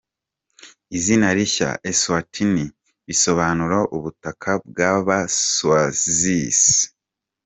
[0.97, 2.65] Izina rishya "eSwatini"
[3.07, 6.61] bisobanura "ubutaka bw’Aba-Swazis".